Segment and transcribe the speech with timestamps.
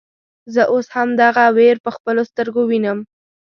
[0.53, 2.99] زه اوس هم دغه وير په خپلو سترګو وينم.